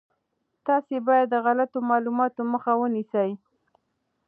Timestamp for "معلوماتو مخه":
1.89-2.71